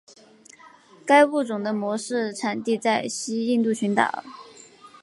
[1.05, 4.23] 该物种的模式产地在西印度群岛。